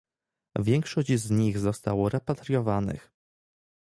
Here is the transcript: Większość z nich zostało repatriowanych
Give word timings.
Większość 0.59 1.11
z 1.15 1.31
nich 1.31 1.57
zostało 1.59 2.09
repatriowanych 2.09 3.11